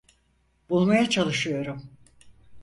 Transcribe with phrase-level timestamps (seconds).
[0.69, 1.89] Bulmaya çalışıyorum.